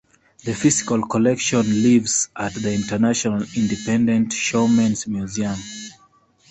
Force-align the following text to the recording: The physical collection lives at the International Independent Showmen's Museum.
The 0.45 0.55
physical 0.55 1.03
collection 1.05 1.59
lives 1.83 2.29
at 2.35 2.55
the 2.55 2.73
International 2.73 3.43
Independent 3.55 4.33
Showmen's 4.33 5.05
Museum. 5.05 5.59